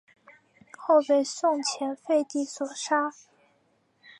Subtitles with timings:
[0.79, 3.13] 后被宋前废帝所杀。